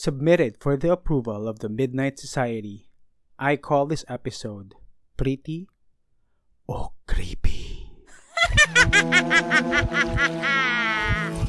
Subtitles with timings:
[0.00, 2.88] submitted for the approval of the Midnight Society.
[3.38, 4.74] I call this episode
[5.18, 5.68] Pretty
[6.66, 7.90] or Creepy.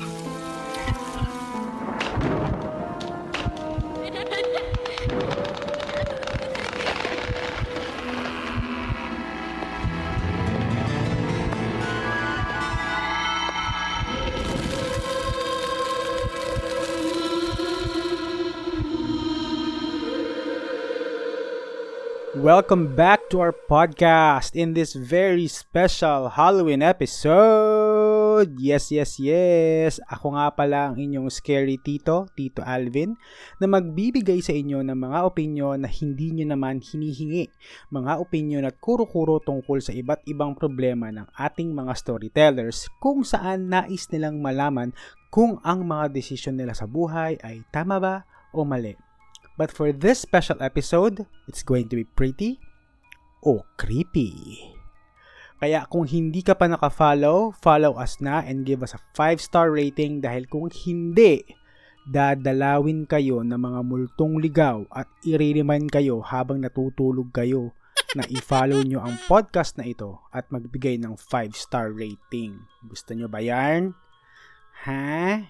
[22.42, 28.58] Welcome back to our podcast in this very special Halloween episode.
[28.58, 30.02] Yes, yes, yes.
[30.10, 33.14] Ako nga pala ang inyong scary tito, Tito Alvin,
[33.62, 37.46] na magbibigay sa inyo ng mga opinyon na hindi nyo naman hinihingi.
[37.94, 43.70] Mga opinyon at kuro-kuro tungkol sa iba't ibang problema ng ating mga storytellers kung saan
[43.70, 44.98] nais nilang malaman
[45.30, 49.11] kung ang mga desisyon nila sa buhay ay tama ba o mali.
[49.60, 52.58] But for this special episode, it's going to be pretty
[53.46, 54.58] o creepy.
[55.62, 60.18] Kaya kung hindi ka pa naka-follow, follow us na and give us a 5-star rating
[60.18, 61.46] dahil kung hindi,
[62.10, 67.78] dadalawin kayo ng mga multong ligaw at i-remind kayo habang natutulog kayo
[68.18, 72.58] na i-follow nyo ang podcast na ito at magbigay ng 5-star rating.
[72.82, 73.94] Gusto nyo ba yan?
[74.90, 75.46] Ha?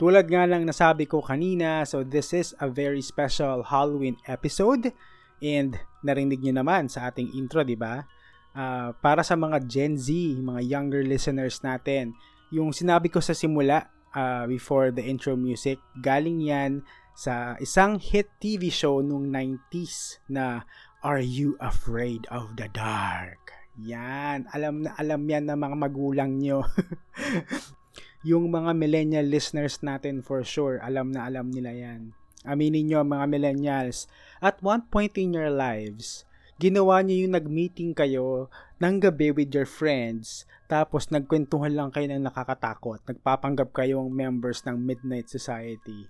[0.00, 4.96] Tulad nga lang nasabi ko kanina, so this is a very special Halloween episode
[5.44, 8.08] and narinig nyo naman sa ating intro, di ba?
[8.56, 10.08] Uh, para sa mga Gen Z,
[10.40, 12.16] mga younger listeners natin,
[12.48, 16.80] yung sinabi ko sa simula uh, before the intro music, galing yan
[17.12, 20.64] sa isang hit TV show nung 90s na
[21.04, 23.52] Are You Afraid of the Dark?
[23.76, 26.64] Yan, alam na alam yan ng mga magulang nyo.
[28.20, 32.12] yung mga millennial listeners natin for sure, alam na alam nila yan.
[32.44, 34.08] Aminin nyo mga millennials,
[34.40, 36.24] at one point in your lives,
[36.60, 42.24] ginawa nyo yung nag-meeting kayo ng gabi with your friends, tapos nagkwentuhan lang kayo ng
[42.24, 46.08] nakakatakot, nagpapanggap kayong members ng Midnight Society.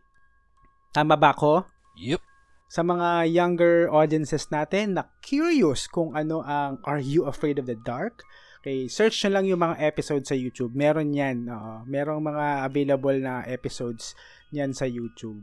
[0.90, 1.66] Tama ba ako?
[1.98, 2.22] Yep.
[2.70, 7.78] Sa mga younger audiences natin na curious kung ano ang Are You Afraid of the
[7.78, 8.22] Dark?
[8.60, 10.76] Okay, search nyo lang yung mga episodes sa YouTube.
[10.76, 11.48] Meron yan.
[11.48, 14.12] Uh, merong mga available na episodes
[14.52, 15.40] niyan sa YouTube.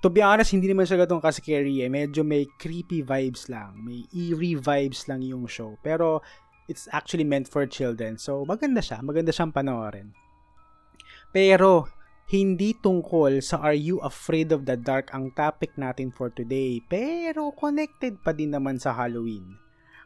[0.00, 1.92] To be honest, hindi naman siya gatong ka-scary eh.
[1.92, 3.76] Medyo may creepy vibes lang.
[3.84, 5.76] May eerie vibes lang yung show.
[5.84, 6.24] Pero,
[6.64, 8.16] it's actually meant for children.
[8.16, 9.04] So, maganda siya.
[9.04, 10.16] Maganda siyang panoorin.
[11.36, 11.92] Pero,
[12.32, 16.80] hindi tungkol sa Are You Afraid of the Dark ang topic natin for today.
[16.88, 19.63] Pero, connected pa din naman sa Halloween.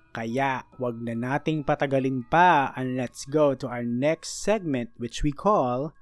[0.09, 5.31] Kaya wag na nating patagalin pa and let's go to our next segment which we
[5.31, 5.93] call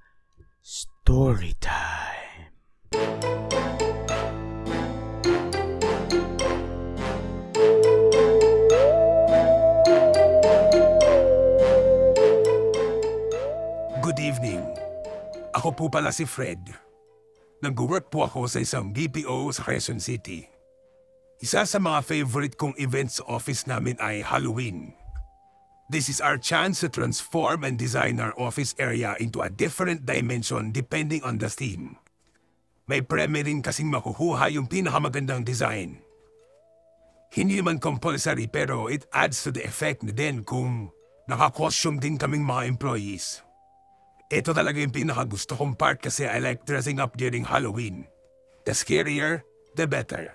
[0.63, 2.55] Story Time.
[13.99, 14.63] Good evening.
[15.51, 16.63] Ako po pala si Fred.
[17.59, 20.56] Nag-work po ako sa isang BPO sa Quezon City.
[21.37, 24.97] Isa sa mga favorite kong events sa office namin ay Halloween.
[25.85, 30.73] This is our chance to transform and design our office area into a different dimension
[30.73, 32.01] depending on the theme.
[32.89, 36.01] May premye rin kasing makukuha yung pinakamagandang design.
[37.29, 40.89] Hindi man compulsory pero it adds to the effect na din kung
[41.29, 43.45] naka-costume din kaming mga employees.
[44.33, 48.09] Ito talaga yung pinakagusto kong part kasi I like dressing up during Halloween.
[48.65, 49.45] The scarier,
[49.77, 50.33] the better.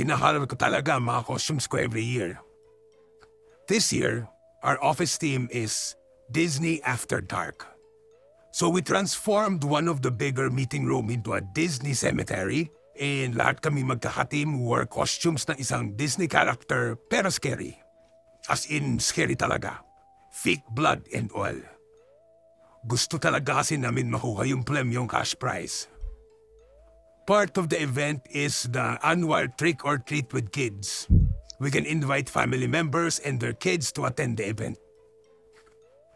[0.00, 2.40] Kinaharap ko talaga mga costumes ko every year.
[3.68, 4.32] This year,
[4.64, 5.92] our office theme is
[6.32, 7.68] Disney After Dark.
[8.48, 13.60] So we transformed one of the bigger meeting room into a Disney cemetery and lahat
[13.60, 17.76] kami magkakateam wore costumes na isang Disney character pero scary.
[18.48, 19.84] As in, scary talaga.
[20.32, 21.60] Fake blood and all.
[22.88, 25.92] Gusto talaga kasi namin makuha yung premyong cash prize.
[27.26, 31.06] Part of the event is the annual trick or treat with kids.
[31.60, 34.78] We can invite family members and their kids to attend the event.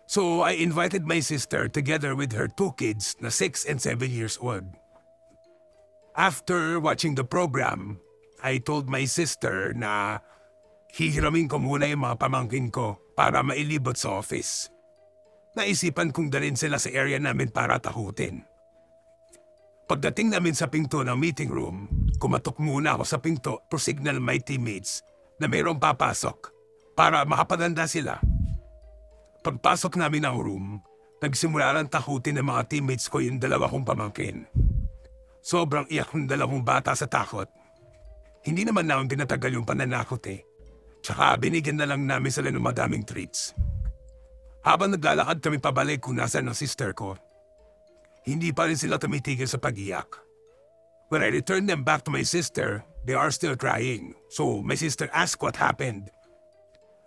[0.06, 4.36] So I invited my sister together with her two kids na 6 and 7 years
[4.40, 4.64] old.
[6.16, 8.00] After watching the program,
[8.44, 10.20] I told my sister na
[10.94, 14.70] hihiramin ko muna yung mga pamangkin ko para mailibot sa office.
[15.58, 18.46] Naisipan kong dalhin sila sa area namin para takutin.
[19.84, 24.40] Pagdating namin sa pinto ng meeting room, kumatok muna ako sa pinto to signal my
[24.40, 25.04] teammates
[25.36, 26.48] na mayroong papasok
[26.96, 28.16] para makapananda sila.
[29.44, 30.80] Pagpasok namin ng room,
[31.20, 34.48] nagsimula lang takutin ng mga teammates ko yung dalawa kong pamangkin.
[35.44, 37.44] Sobrang iyak ng dalawang bata sa takot.
[38.40, 40.40] Hindi naman namin pinatagal yung pananakot eh.
[41.04, 43.52] Tsaka binigyan na lang namin sila ng madaming treats.
[44.64, 47.20] Habang naglalakad kami pabalik kung nasaan ang sister ko,
[48.24, 50.08] hindi pa rin sila tumitigil sa pag-iyak.
[51.12, 54.16] When I returned them back to my sister, they are still crying.
[54.32, 56.08] So my sister asked what happened.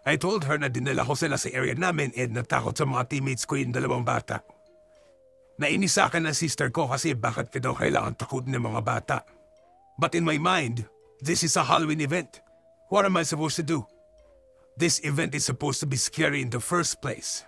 [0.08, 3.44] I told her na dinala ko sila sa area namin and natakot sa mga teammates
[3.44, 4.40] ko yung dalawang bata.
[5.58, 9.18] Nainis sa akin ng sister ko kasi bakit ka daw kailangan takutin ng mga bata.
[9.98, 10.86] But in my mind,
[11.20, 12.40] this is a Halloween event.
[12.94, 13.84] What am I supposed to do?
[14.78, 17.42] This event is supposed to be scary in the first place.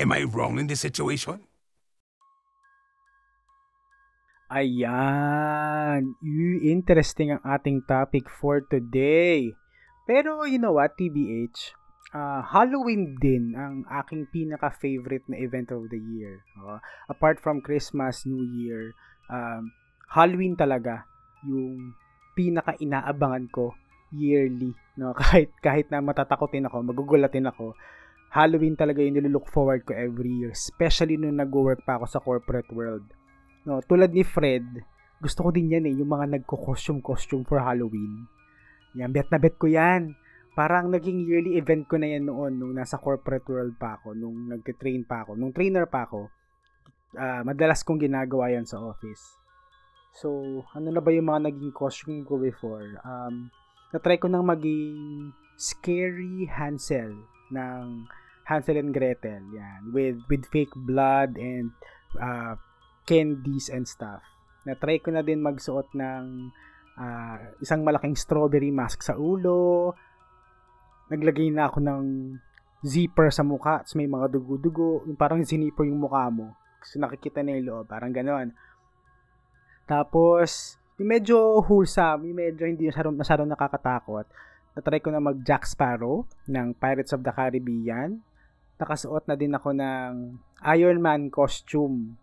[0.00, 1.44] Am I wrong in this situation?
[4.52, 6.12] Ayan.
[6.60, 9.56] Interesting ang ating topic for today.
[10.04, 11.72] Pero you know what, TBH,
[12.12, 16.44] uh, Halloween din ang aking pinaka-favorite na event of the year.
[16.52, 16.76] Uh,
[17.08, 18.92] apart from Christmas, New Year,
[19.32, 19.72] um,
[20.12, 21.08] Halloween talaga
[21.48, 21.96] yung
[22.36, 23.72] pinaka-inaabangan ko
[24.12, 24.76] yearly.
[25.00, 25.16] No?
[25.20, 27.72] Kahit, kahit na matatakotin ako, magugulatin ako,
[28.28, 30.52] Halloween talaga yung nilook forward ko every year.
[30.52, 33.08] Especially nung nag-work pa ako sa corporate world.
[33.62, 34.66] No, tulad ni Fred,
[35.22, 38.26] gusto ko din yan eh, yung mga nagko-costume-costume for Halloween.
[38.98, 40.18] Yan, bet na bet ko yan
[40.52, 44.52] parang naging yearly event ko na yan noon nung nasa corporate world pa ako, nung
[44.52, 46.28] nagte-train pa ako, nung trainer pa ako.
[47.12, 49.36] Uh, madalas kong ginagawa yan sa office.
[50.12, 53.00] So, ano na ba yung mga naging costume ko before?
[53.00, 53.48] Um,
[53.96, 57.16] na-try ko nang maging scary Hansel
[57.48, 58.08] ng
[58.44, 59.40] Hansel and Gretel.
[59.56, 59.92] Yan.
[59.92, 61.72] With, with fake blood and
[62.20, 62.60] uh,
[63.12, 64.24] candies and stuff.
[64.64, 66.48] Na-try ko na din magsuot ng
[66.96, 69.92] uh, isang malaking strawberry mask sa ulo,
[71.12, 72.04] naglagay na ako ng
[72.80, 76.56] zipper sa mukha, tapos may mga dugo-dugo, yung parang zinipper yung mukha mo.
[76.80, 78.50] Kasi nakikita na yung loob, parang ganon.
[79.84, 84.26] Tapos, yung medyo wholesome, yung medyo hindi masyadong, masyadong nakakatakot.
[84.72, 88.24] Natry ko na mag Jack Sparrow ng Pirates of the Caribbean.
[88.80, 92.16] Nakasuot na din ako ng Iron Man costume.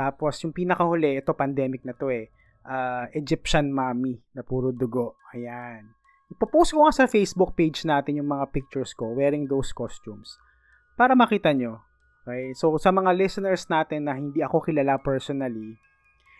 [0.00, 2.32] Tapos, yung pinakahuli, ito pandemic na to eh,
[2.64, 5.20] uh, Egyptian Mummy na puro dugo.
[5.36, 5.92] Ayan.
[6.32, 10.40] Ipopost ko nga sa Facebook page natin yung mga pictures ko wearing those costumes
[10.96, 11.84] para makita nyo.
[12.24, 12.56] Okay?
[12.56, 15.76] So, sa mga listeners natin na hindi ako kilala personally,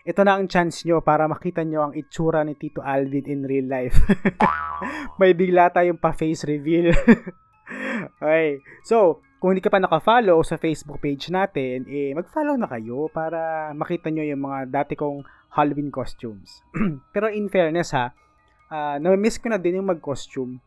[0.01, 3.69] ito na ang chance nyo para makita nyo ang itsura ni Tito Alvin in real
[3.69, 3.93] life.
[5.21, 6.89] May bigla tayong pa-face reveal.
[8.17, 8.57] okay.
[8.81, 13.73] So, kung hindi ka pa naka-follow sa Facebook page natin, eh, mag-follow na kayo para
[13.73, 15.25] makita nyo yung mga dati kong
[15.57, 16.61] Halloween costumes.
[17.13, 18.13] Pero in fairness ha,
[18.69, 20.61] uh, na-miss ko na din yung mag-costume.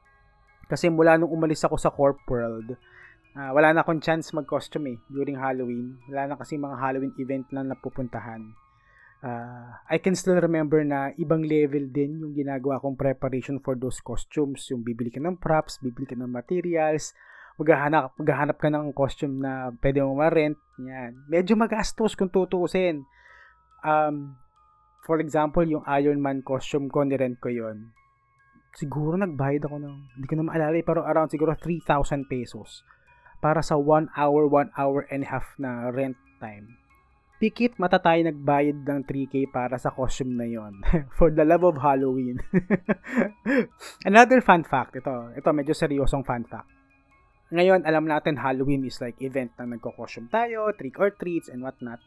[0.66, 2.74] Kasi mula nung umalis ako sa corp world,
[3.38, 6.02] uh, wala na akong chance mag-costume eh, during Halloween.
[6.10, 8.42] Wala na kasi mga Halloween event na napupuntahan.
[9.22, 14.02] Uh, I can still remember na ibang level din yung ginagawa kong preparation for those
[14.02, 14.66] costumes.
[14.74, 17.14] Yung bibili ka ng props, bibili ka ng materials,
[17.54, 20.58] maghahanap, maghahanap ka ng costume na pwede mo ma-rent.
[20.82, 21.26] Yan.
[21.30, 23.06] Medyo magastos kung tutuusin.
[23.86, 24.34] Um,
[25.06, 27.94] for example, yung Iron Man costume ko, nirent ko yon
[28.74, 32.82] Siguro nagbayad ako ng, hindi ko na maalala, eh, pero around siguro 3,000 pesos
[33.38, 36.74] para sa 1 hour, 1 hour and a half na rent time.
[37.38, 40.82] Pikit mata tayo nagbayad ng 3K para sa costume na yon
[41.20, 42.42] for the love of Halloween.
[44.08, 46.73] Another fun fact, ito, ito medyo seryosong fun fact.
[47.52, 52.00] Ngayon, alam natin Halloween is like event na nagko-costume tayo, trick or treats and whatnot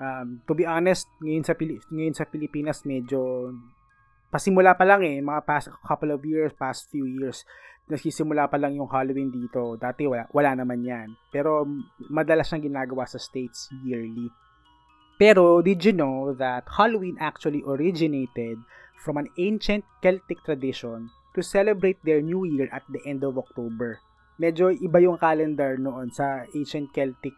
[0.00, 3.52] um, to be honest, ngayon sa, Pili- ngayon sa Pilipinas medyo
[4.28, 7.44] pasimula pa lang eh, mga past couple of years, past few years,
[7.88, 9.78] nagsisimula pa lang yung Halloween dito.
[9.78, 11.08] Dati wala, wala naman yan.
[11.32, 11.64] Pero
[12.10, 14.28] madalas siyang ginagawa sa states yearly.
[15.16, 18.60] Pero did you know that Halloween actually originated
[19.00, 24.04] from an ancient Celtic tradition to celebrate their new year at the end of October?
[24.36, 27.36] Medyo iba yung calendar noon sa ancient Celtic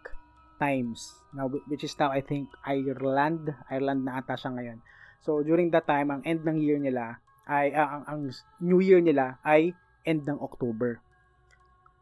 [0.59, 1.15] times.
[1.31, 3.55] Now which is now I think Ireland.
[3.71, 4.79] Ireland na ata siya ngayon.
[5.23, 8.21] So during that time ang end ng year nila ay uh, ang, ang
[8.59, 10.99] new year nila ay end ng October.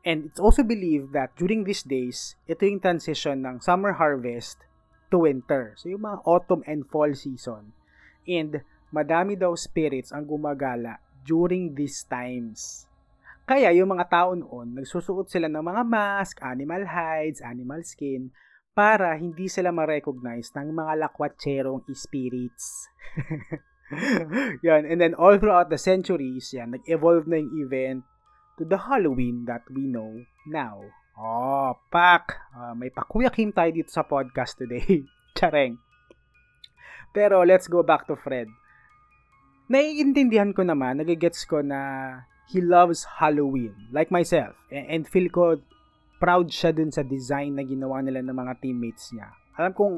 [0.06, 4.64] And it's also believed that during these days ito yung transition ng summer harvest
[5.12, 5.76] to winter.
[5.76, 7.76] So yung mga autumn and fall season.
[8.24, 12.85] And madami daw spirits ang gumagala during these times
[13.46, 18.34] kaya yung mga tao noon, nagsusuot sila ng mga mask, animal hides, animal skin,
[18.74, 22.90] para hindi sila ma-recognize ng mga lakwatserong spirits.
[24.66, 24.84] yan.
[24.90, 28.00] And then all throughout the centuries, yan, nag-evolve na yung event
[28.58, 30.82] to the Halloween that we know now.
[31.16, 32.36] Oh, pak!
[32.52, 35.06] Uh, may pakuya Kim tayo dito sa podcast today.
[35.38, 35.80] Chareng.
[37.16, 38.50] Pero let's go back to Fred.
[39.72, 41.80] Naiintindihan ko naman, nagigets ko na
[42.46, 44.54] he loves Halloween, like myself.
[44.70, 45.58] And feel ko
[46.22, 49.34] proud siya dun sa design na ginawa nila ng mga teammates niya.
[49.58, 49.96] Alam kong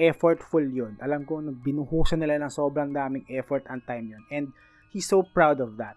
[0.00, 0.96] effortful yun.
[1.04, 4.24] Alam kong binuhusan nila ng sobrang daming effort and time yun.
[4.32, 4.56] And
[4.90, 5.94] he's so proud of that.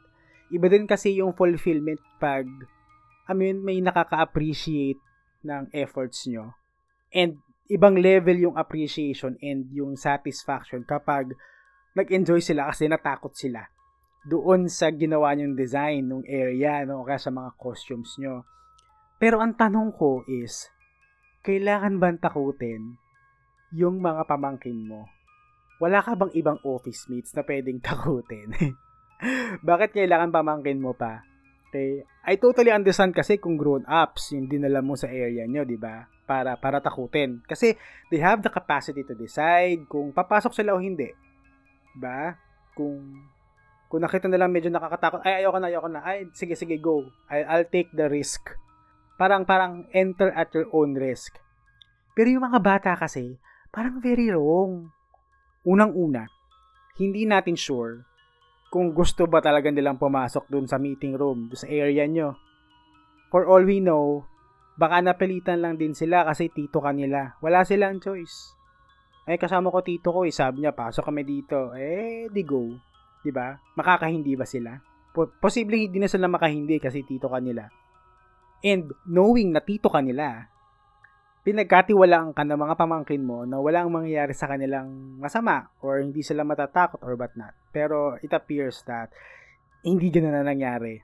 [0.52, 2.46] Iba din kasi yung fulfillment pag
[3.24, 5.00] I mean, may nakaka-appreciate
[5.48, 6.60] ng efforts nyo.
[7.16, 7.40] And
[7.72, 11.32] ibang level yung appreciation and yung satisfaction kapag
[11.96, 13.64] nag-enjoy sila kasi natakot sila
[14.24, 18.48] doon sa ginawa nyong design ng area no, kaya sa mga costumes nyo.
[19.20, 20.68] Pero ang tanong ko is,
[21.44, 22.96] kailangan ba takutin
[23.76, 25.08] yung mga pamangkin mo?
[25.84, 28.56] Wala ka bang ibang office mates na pwedeng takutin?
[29.68, 31.24] Bakit kailangan pamangkin mo pa?
[31.72, 32.06] Okay?
[32.24, 36.08] I totally understand kasi kung grown-ups yung dinala mo sa area nyo, di ba?
[36.24, 37.44] Para, para takutin.
[37.44, 37.76] Kasi
[38.08, 41.12] they have the capacity to decide kung papasok sila o hindi
[41.98, 42.34] ba?
[42.74, 43.22] Kung
[43.94, 46.02] kung nakita nila medyo nakakatakot, ay ayoko na, ayoko na.
[46.02, 47.06] Ay sige sige go.
[47.30, 48.50] I, I'll take the risk.
[49.22, 51.38] Parang parang enter at your own risk.
[52.18, 53.38] Pero yung mga bata kasi,
[53.70, 54.90] parang very wrong.
[55.62, 56.26] Unang-una,
[56.98, 58.02] hindi natin sure
[58.74, 62.34] kung gusto ba talaga nilang pumasok dun sa meeting room, sa area nyo.
[63.30, 64.26] For all we know,
[64.74, 67.38] baka napilitan lang din sila kasi tito kanila.
[67.46, 68.58] Wala silang choice.
[69.30, 71.78] Eh, kasama ko tito ko, eh, sabi niya, pasok kami dito.
[71.78, 72.93] Eh, di go.
[73.24, 73.56] Di ba?
[73.80, 74.78] Makakahindi ba sila?
[75.16, 77.66] Po- posibleng hindi na sila makahindi kasi tito kanila.
[78.64, 80.48] And knowing na tito kanila,
[81.48, 86.44] pinagkatiwalaan ka ng mga pamangkin mo na walang mangyayari sa kanilang masama or hindi sila
[86.44, 87.56] matatakot or what not.
[87.72, 89.12] Pero it appears that
[89.84, 91.00] hindi ganun na nangyari.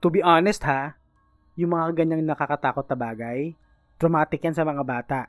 [0.00, 0.96] To be honest ha,
[1.56, 3.56] yung mga ganyang nakakatakot na bagay,
[3.96, 5.20] traumatic yan sa mga bata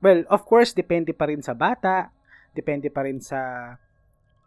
[0.00, 2.08] Well, of course, depende pa rin sa bata,
[2.56, 3.72] depende pa rin sa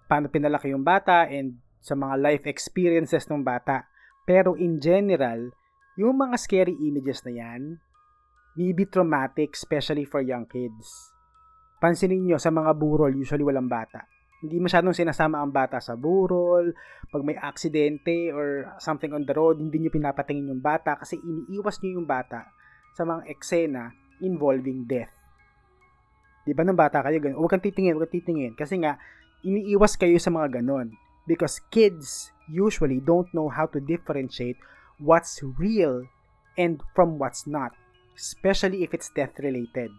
[0.07, 3.87] paano pinalaki yung bata and sa mga life experiences ng bata.
[4.23, 5.51] Pero in general,
[5.99, 7.61] yung mga scary images na yan,
[8.55, 11.11] may be traumatic, especially for young kids.
[11.83, 14.07] Pansinin nyo, sa mga burol, usually walang bata.
[14.39, 16.71] Hindi masyadong sinasama ang bata sa burol,
[17.11, 21.79] pag may aksidente or something on the road, hindi nyo pinapatingin yung bata kasi iniiwas
[21.79, 22.51] nyo yung bata
[22.95, 23.91] sa mga eksena
[24.23, 25.11] involving death.
[26.43, 27.39] Di ba nung bata kayo ganun?
[27.39, 28.53] Huwag kang titingin, huwag kang titingin.
[28.55, 28.99] Kasi nga,
[29.43, 30.95] iniiwas kayo sa mga ganun.
[31.23, 34.59] Because kids usually don't know how to differentiate
[34.99, 36.03] what's real
[36.59, 37.71] and from what's not.
[38.15, 39.91] Especially if it's death-related.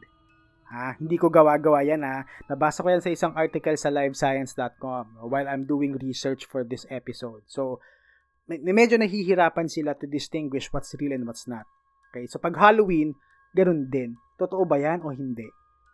[0.69, 0.99] Ha?
[0.99, 2.25] Hindi ko gawa-gawa yan ha.
[2.51, 7.47] Nabasa ko yan sa isang article sa livescience.com while I'm doing research for this episode.
[7.47, 7.79] So,
[8.49, 11.69] medyo nahihirapan sila to distinguish what's real and what's not.
[12.11, 12.27] Okay?
[12.27, 13.15] So, pag Halloween,
[13.55, 14.19] ganun din.
[14.35, 15.47] Totoo ba yan o hindi?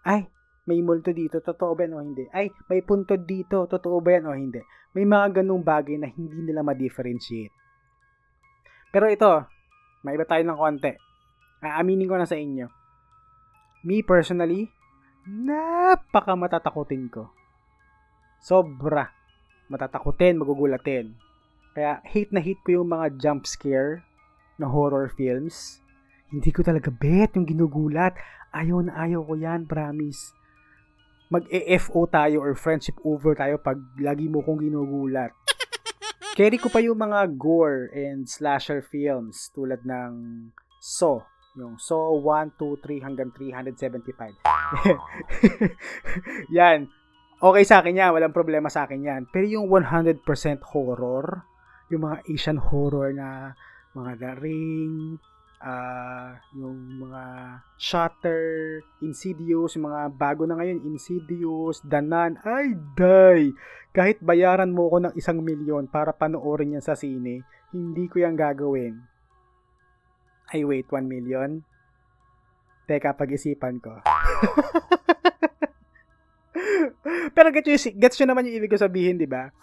[0.07, 0.33] Ay,
[0.70, 2.30] may multo dito, totoo ba yan o hindi?
[2.30, 4.62] Ay, may puntod dito, totoo ba yan o hindi?
[4.94, 7.50] May mga ganung bagay na hindi nila ma-differentiate.
[8.94, 9.42] Pero ito,
[10.06, 10.94] may iba tayo ng konti.
[11.66, 12.70] Aaminin ko na sa inyo.
[13.82, 14.70] Me personally,
[15.26, 17.34] napaka matatakutin ko.
[18.38, 19.10] Sobra.
[19.66, 21.18] Matatakutin, magugulatin.
[21.74, 24.06] Kaya hate na hate ko yung mga jump scare
[24.54, 25.82] na horror films.
[26.30, 28.14] Hindi ko talaga bet yung ginugulat.
[28.54, 30.38] Ayaw na ayaw ko yan, promise
[31.30, 35.30] mag-EFO tayo or friendship over tayo pag lagi mo kong ginugulat.
[36.38, 40.10] Carry ko pa yung mga gore and slasher films tulad ng
[40.82, 41.22] Saw.
[41.54, 44.42] Yung Saw 1, 2, 3 hanggang 375.
[46.58, 46.90] yan.
[47.40, 48.10] Okay sa akin yan.
[48.10, 49.22] Walang problema sa akin yan.
[49.30, 50.22] Pero yung 100%
[50.75, 51.46] horror,
[51.90, 53.54] yung mga Asian horror na
[53.94, 55.18] mga The Ring,
[55.61, 57.23] uh, yung mga
[57.76, 63.52] Shutter, Insidious, yung mga bago na ngayon, Insidious, Danan, ay day!
[63.93, 67.43] Kahit bayaran mo ko ng isang milyon para panoorin yan sa sine,
[67.75, 69.02] hindi ko yan gagawin.
[70.50, 71.62] Ay wait, 1 million?
[72.90, 74.02] Teka, pag-isipan ko.
[77.35, 79.55] Pero gets nyo, gets nyo naman yung ibig ko sabihin, di ba?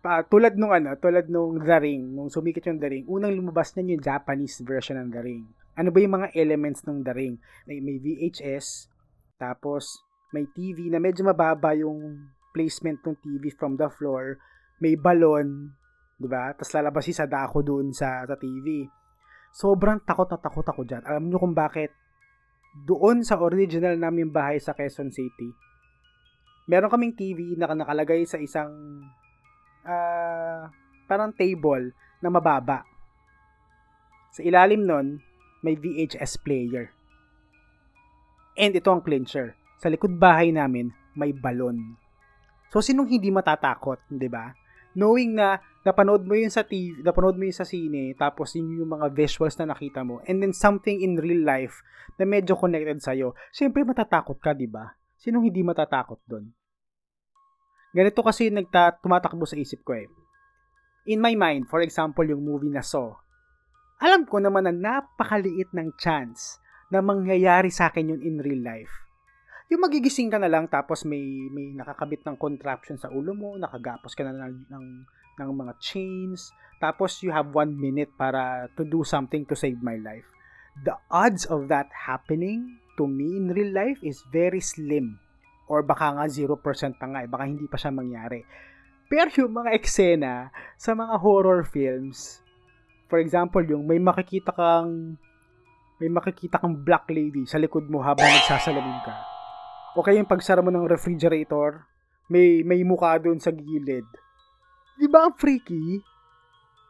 [0.00, 3.76] Pa, tulad nung ano, tulad nung The Ring, nung sumikat yung The Ring, unang lumabas
[3.76, 5.44] na yung Japanese version ng The Ring.
[5.76, 7.36] Ano ba yung mga elements ng The Ring?
[7.68, 8.88] May, VHS,
[9.36, 10.00] tapos
[10.32, 14.40] may TV na medyo mababa yung placement ng TV from the floor,
[14.80, 15.76] may balon,
[16.20, 16.52] 'di ba?
[16.52, 18.84] Tapos lalabas si Sadako doon sa sa TV.
[19.50, 21.02] Sobrang takot na takot ako diyan.
[21.08, 21.90] Alam niyo kung bakit?
[22.86, 25.50] Doon sa original namin bahay sa Quezon City,
[26.70, 28.70] meron kaming TV na nakalagay sa isang
[31.10, 31.90] parang table
[32.22, 32.86] na mababa.
[34.30, 35.18] Sa ilalim nun,
[35.66, 36.94] may VHS player.
[38.54, 39.58] And ito ang clincher.
[39.82, 41.98] Sa likod bahay namin, may balon.
[42.70, 44.54] So, sinong hindi matatakot, di ba?
[44.94, 48.94] Knowing na napanood mo yun sa TV, napanood mo yun sa sine, tapos yun yung
[48.94, 51.82] mga visuals na nakita mo, and then something in real life
[52.14, 54.92] na medyo connected sa'yo, syempre matatakot ka, di ba?
[55.18, 56.52] Sinong hindi matatakot doon?
[57.90, 60.06] Ganito kasi yung nagta- tumatakbo sa isip ko eh.
[61.08, 63.16] In my mind, for example, yung movie na Saw,
[64.00, 66.60] alam ko naman na napakaliit ng chance
[66.92, 68.92] na mangyayari sa akin yun in real life.
[69.70, 71.22] Yung magigising ka na lang tapos may
[71.54, 74.86] may nakakabit ng contraption sa ulo mo, nakagapos ka na ng, ng,
[75.38, 76.50] ng mga chains,
[76.82, 80.26] tapos you have one minute para to do something to save my life.
[80.82, 85.22] The odds of that happening to me in real life is very slim.
[85.70, 86.58] Or baka nga 0%
[86.98, 88.42] pa nga, eh, baka hindi pa siya mangyari.
[89.10, 92.38] Pero yung mga eksena sa mga horror films,
[93.10, 95.18] for example, yung may makikita kang
[95.98, 99.30] may makikita kang black lady sa likod mo habang nagsasalamin ka
[99.94, 101.86] o kaya yung pagsara mo ng refrigerator,
[102.30, 104.06] may, may mukha doon sa gilid.
[104.94, 105.98] Di ba ang freaky?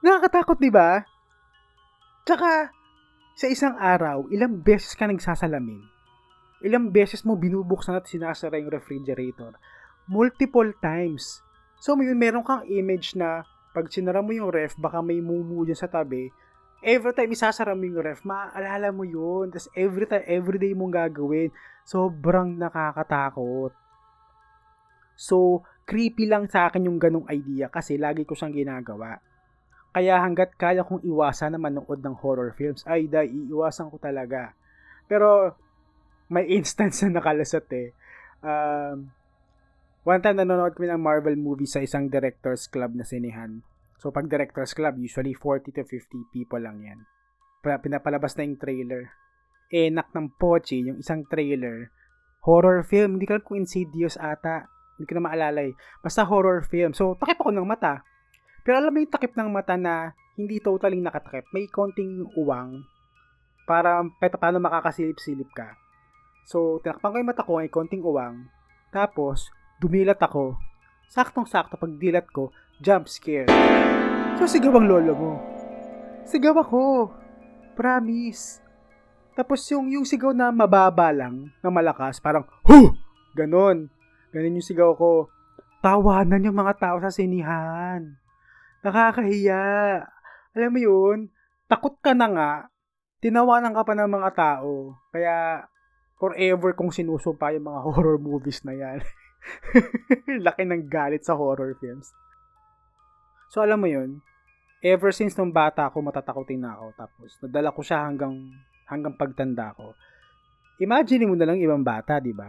[0.05, 1.01] Nakakatakot, di ba?
[2.29, 2.69] Tsaka,
[3.37, 5.81] sa isang araw, ilang beses ka nagsasalamin.
[6.61, 9.57] Ilang beses mo binubuksan at sinasara yung refrigerator.
[10.05, 11.41] Multiple times.
[11.81, 15.79] So, may meron kang image na pag sinara mo yung ref, baka may mumu dyan
[15.81, 16.29] sa tabi,
[16.85, 19.53] every time isasara mo yung ref, maaalala mo yun.
[19.53, 21.53] Tapos every time, every day mong gagawin.
[21.85, 23.73] Sobrang nakakatakot.
[25.17, 29.21] So, creepy lang sa akin yung ganong idea kasi lagi ko siyang ginagawa.
[29.91, 34.55] Kaya hanggat kaya kong iwasan na manood ng horror films, ay dahil iiwasan ko talaga.
[35.11, 35.53] Pero,
[36.31, 37.91] may instance na nakalasot eh.
[38.41, 39.13] Um,
[40.05, 43.61] one time nanonood kami ng Marvel movie sa isang director's club na sinihan.
[44.01, 47.05] So, pag director's club, usually 40 to 50 people lang yan.
[47.61, 49.13] Pinapalabas na yung trailer.
[49.69, 51.93] Eh, nak ng pochi, yung isang trailer,
[52.49, 54.65] horror film, hindi ko alam kung Insidious ata.
[54.97, 55.77] Hindi ko na maalala eh.
[56.01, 56.97] Basta horror film.
[56.97, 58.01] So, takip ako ng mata.
[58.65, 61.49] Pero alam mo yung takip ng mata na hindi totally nakatakip.
[61.53, 62.85] May konting uwang
[63.69, 64.01] para
[64.41, 65.77] paano makakasilip-silip ka.
[66.49, 68.49] So, tinakpan ko yung mata ko, may konting uwang.
[68.91, 70.61] Tapos, dumilat ako.
[71.09, 73.49] Saktong-sakto pag dilat ko, jump scare.
[74.37, 75.33] So, sigaw ang lolo mo.
[76.29, 77.11] Sigaw ako.
[77.75, 78.61] Promise.
[79.35, 82.93] Tapos yung, yung sigaw na mababa lang, na malakas, parang, Hu!
[83.33, 83.89] Ganon.
[84.31, 85.33] Ganon yung sigaw ko.
[85.81, 88.21] Tawanan yung mga tao sa sinihan.
[88.85, 89.65] Nakakahiya.
[90.53, 91.19] Alam mo yun,
[91.67, 92.53] takot ka na nga,
[93.25, 94.99] tinawanan ka pa ng mga tao.
[95.09, 95.65] Kaya,
[96.21, 99.01] forever kong sinusumpa yung mga horror movies na yan.
[100.47, 102.13] Laki ng galit sa horror films.
[103.51, 104.23] So, alam mo yun,
[104.85, 106.87] ever since nung bata ako, matatakotin na ako.
[106.97, 108.35] Tapos, nadala ko siya hanggang,
[108.87, 109.93] hanggang pagtanda ko.
[110.81, 112.49] Imagine mo na lang ibang bata, di ba?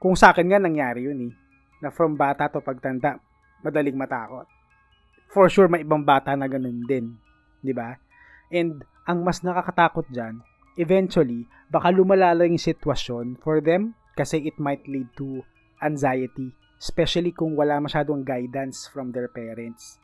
[0.00, 1.32] Kung sa akin nga, nangyari yun eh.
[1.84, 3.20] Na from bata to pagtanda,
[3.60, 4.48] madaling matakot.
[5.28, 7.20] For sure, may ibang bata na ganun din.
[7.60, 7.92] Di ba?
[8.48, 10.40] And, ang mas nakakatakot dyan,
[10.78, 15.42] eventually, baka lumala yung sitwasyon for them kasi it might lead to
[15.80, 20.00] anxiety, especially kung wala masyadong guidance from their parents.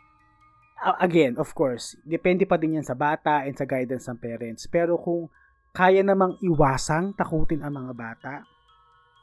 [1.01, 4.69] Again, of course, depende pa din yan sa bata and sa guidance ng parents.
[4.69, 5.33] Pero kung
[5.73, 8.33] kaya namang iwasang takutin ang mga bata,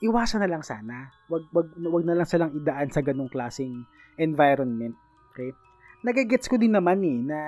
[0.01, 1.13] iwasan na lang sana.
[1.29, 3.85] Wag, wag, wag na lang silang idaan sa ganong klaseng
[4.17, 4.97] environment.
[5.31, 5.53] Okay?
[6.01, 7.39] Nagagets ko din naman eh na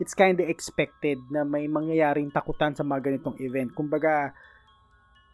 [0.00, 3.70] it's kind of expected na may mangyayaring takutan sa mga ganitong event.
[3.76, 4.32] Kumbaga,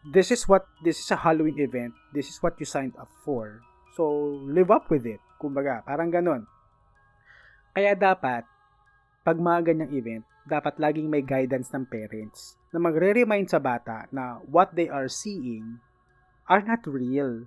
[0.06, 1.94] this is what, this is a Halloween event.
[2.14, 3.62] This is what you signed up for.
[3.96, 4.06] So,
[4.46, 5.20] live up with it.
[5.42, 6.46] Kumbaga, parang ganon.
[7.74, 8.42] Kaya dapat,
[9.22, 14.40] pag mga ganyang event, dapat laging may guidance ng parents na magre-remind sa bata na
[14.48, 15.76] what they are seeing
[16.48, 17.44] are not real.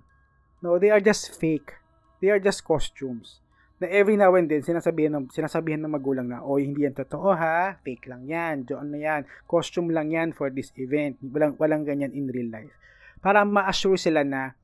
[0.62, 1.82] No, they are just fake.
[2.22, 3.41] They are just costumes.
[3.82, 7.34] Na every now and then, sinasabihan ng, sinasabihan ng magulang na, oh, hindi yan totoo
[7.34, 11.18] ha, fake lang yan, doon na yan, costume lang yan for this event.
[11.18, 12.70] Walang, walang ganyan in real life.
[13.18, 14.54] Para ma-assure sila na,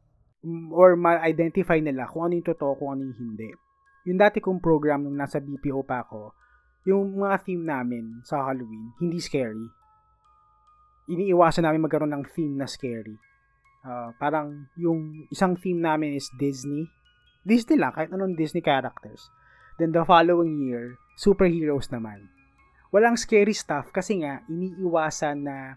[0.70, 3.50] or ma-identify nila kung ano yung totoo, kung ano yung hindi
[4.08, 6.32] yung dati kong program nung nasa BPO pa ako,
[6.88, 9.68] yung mga theme namin sa Halloween, hindi scary.
[11.12, 13.12] Iniiwasan namin magkaroon ng theme na scary.
[13.84, 16.88] Uh, parang yung isang theme namin is Disney.
[17.46, 19.30] Disney lang, kahit anong Disney characters.
[19.78, 22.26] Then the following year, superheroes naman.
[22.90, 25.76] Walang scary stuff kasi nga iniiwasan na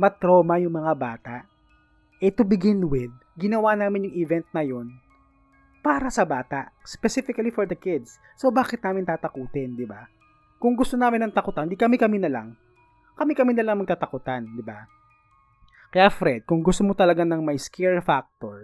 [0.00, 1.36] matroma yung mga bata.
[2.22, 4.88] Eh to begin with, ginawa namin yung event na yon
[5.84, 8.16] para sa bata, specifically for the kids.
[8.40, 10.08] So bakit namin tatakutin, 'di ba?
[10.56, 12.56] Kung gusto namin ng takutan, di kami-kami na lang.
[13.20, 14.88] Kami-kami na lang magtatakutan, 'di ba?
[15.92, 18.55] Kaya Fred, kung gusto mo talaga ng may scare factor,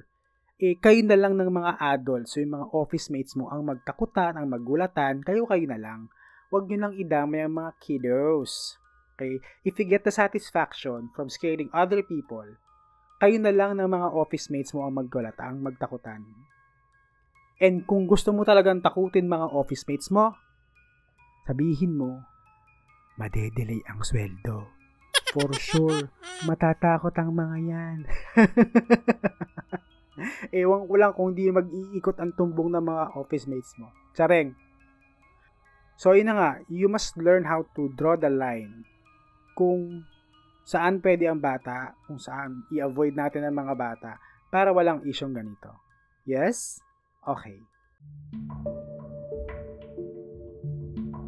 [0.62, 4.38] eh kayo na lang ng mga adults, so yung mga office mates mo ang magtakutan,
[4.38, 6.07] ang magulatan, kayo-kayo na lang.
[6.55, 8.79] Huwag nyo lang idamay ang mga kiddos.
[9.18, 9.42] Okay?
[9.66, 12.46] If you get the satisfaction from scaring other people,
[13.18, 16.22] kayo na lang ng mga office mates mo ang maggulata, ang magtakutan.
[17.59, 20.31] And kung gusto mo talagang takutin mga office mates mo,
[21.42, 22.22] sabihin mo,
[23.18, 24.70] madedelay ang sweldo.
[25.35, 26.07] For sure,
[26.46, 27.98] matatakot ang mga yan.
[30.53, 33.88] Ewan ko lang kung di mag-iikot ang tumbong ng mga office mates mo.
[34.12, 34.53] Tsareng.
[35.96, 38.85] So, yun na nga, you must learn how to draw the line.
[39.55, 40.05] Kung
[40.66, 44.12] saan pwede ang bata, kung saan i-avoid natin ang mga bata
[44.51, 45.70] para walang isyong ganito.
[46.27, 46.83] Yes?
[47.22, 47.62] Okay.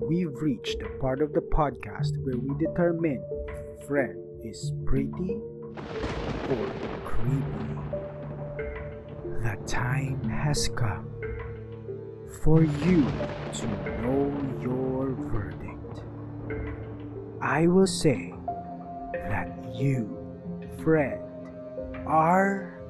[0.04, 5.40] We've reached the part of the podcast where we determine if Fred is pretty
[6.50, 6.66] or
[7.06, 7.53] creepy.
[9.44, 11.04] The time has come
[12.40, 13.04] for you
[13.60, 13.66] to
[14.00, 16.00] know your verdict.
[17.44, 18.32] I will say
[19.12, 20.08] that you,
[20.80, 21.20] Fred,
[22.08, 22.80] are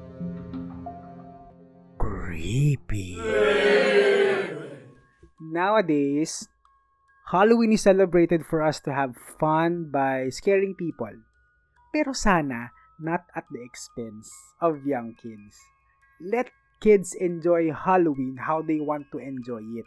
[1.99, 3.19] creepy.
[5.43, 6.47] Nowadays,
[7.35, 11.19] Halloween is celebrated for us to have fun by scaring people.
[11.91, 14.31] Pero sana, not at the expense
[14.63, 15.59] of young kids.
[16.19, 19.85] Let kids enjoy Halloween how they want to enjoy it.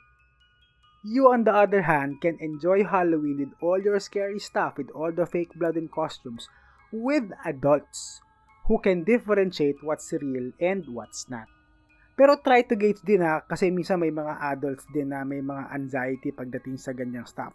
[1.07, 5.13] You, on the other hand, can enjoy Halloween with all your scary stuff, with all
[5.13, 6.51] the fake blood and costumes,
[6.93, 8.21] with adults
[8.67, 11.49] who can differentiate what's real and what's not.
[12.19, 15.71] Pero try to gauge din ha, kasi minsan may mga adults din na may mga
[15.71, 17.55] anxiety pagdating sa ganyang stuff.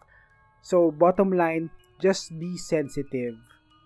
[0.64, 1.68] So, bottom line,
[2.00, 3.36] just be sensitive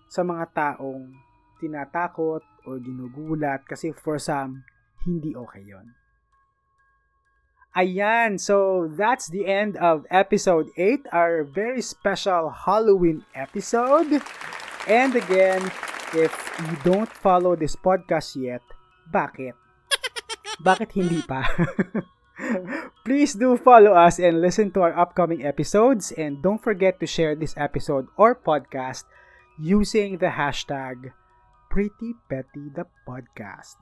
[0.06, 1.10] sa mga taong
[1.58, 4.62] tinatakot or ginugulat kasi for some,
[5.04, 5.94] hindi okay yon.
[7.78, 14.18] Ayan, so that's the end of episode 8, our very special Halloween episode.
[14.88, 15.62] And again,
[16.10, 18.62] if you don't follow this podcast yet,
[19.12, 19.54] bakit?
[20.66, 21.46] Bakit hindi pa?
[23.06, 26.10] Please do follow us and listen to our upcoming episodes.
[26.10, 29.06] And don't forget to share this episode or podcast
[29.54, 31.14] using the hashtag
[31.70, 33.78] PrettyPettyThePodcast.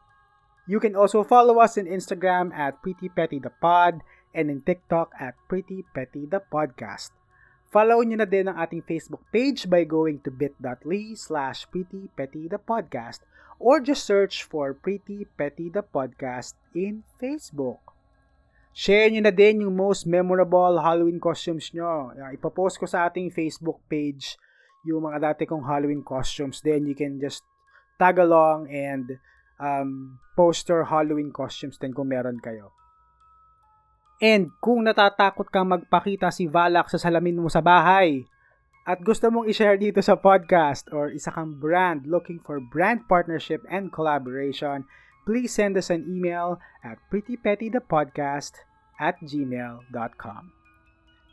[0.67, 4.03] You can also follow us on Instagram at PrettyPettyThePod
[4.35, 7.15] and in TikTok at PrettyPettyThePodcast.
[7.71, 13.23] Follow nyo na din ang ating Facebook page by going to bit.ly slash PrettyPettyThePodcast
[13.59, 17.81] or just search for Pretty Petty the Podcast in Facebook.
[18.77, 22.13] Share nyo na din yung most memorable Halloween costumes nyo.
[22.13, 24.37] Ipapost ko sa ating Facebook page
[24.85, 26.61] yung mga dati kong Halloween costumes.
[26.61, 27.41] Then you can just
[27.97, 29.17] tag along and
[29.61, 32.73] um, poster Halloween costumes din kung meron kayo.
[34.17, 38.25] And kung natatakot kang magpakita si Valak sa salamin mo sa bahay
[38.89, 43.61] at gusto mong i-share dito sa podcast or isa kang brand looking for brand partnership
[43.69, 44.89] and collaboration,
[45.29, 48.63] please send us an email at prettypettythepodcast
[49.03, 50.43] at gmail.com.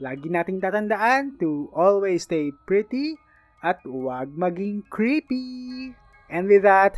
[0.02, 3.16] Lagi nating tatandaan to always stay pretty
[3.64, 5.94] at huwag maging creepy.
[6.28, 6.98] And with that,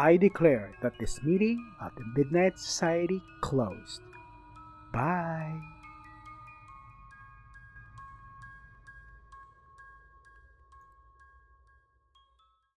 [0.00, 4.00] I declare that this meeting of the Midnight Society closed.
[4.94, 5.69] Bye.